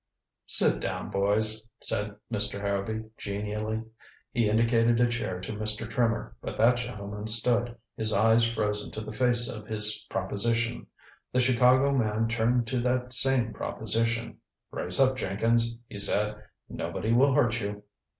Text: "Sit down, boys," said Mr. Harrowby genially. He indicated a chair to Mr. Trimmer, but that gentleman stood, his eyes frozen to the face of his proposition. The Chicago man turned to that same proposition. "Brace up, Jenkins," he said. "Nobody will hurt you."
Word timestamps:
"Sit 0.47 0.79
down, 0.79 1.11
boys," 1.11 1.69
said 1.79 2.15
Mr. 2.33 2.59
Harrowby 2.59 3.07
genially. 3.19 3.83
He 4.31 4.49
indicated 4.49 4.99
a 4.99 5.07
chair 5.07 5.39
to 5.41 5.51
Mr. 5.53 5.87
Trimmer, 5.87 6.35
but 6.41 6.57
that 6.57 6.77
gentleman 6.77 7.27
stood, 7.27 7.77
his 7.95 8.11
eyes 8.11 8.43
frozen 8.43 8.89
to 8.93 9.01
the 9.01 9.13
face 9.13 9.47
of 9.47 9.67
his 9.67 10.03
proposition. 10.09 10.87
The 11.31 11.39
Chicago 11.39 11.91
man 11.91 12.27
turned 12.27 12.65
to 12.69 12.79
that 12.81 13.13
same 13.13 13.53
proposition. 13.53 14.39
"Brace 14.71 14.99
up, 14.99 15.15
Jenkins," 15.17 15.77
he 15.87 15.99
said. 15.99 16.35
"Nobody 16.67 17.13
will 17.13 17.35
hurt 17.35 17.61
you." 17.61 17.83